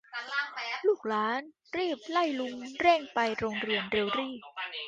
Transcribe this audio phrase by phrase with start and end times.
[0.87, 1.41] ลูกหลาน
[1.77, 4.33] รีบไล่ลุงเร่งไปโรงเรียนเร็วรี่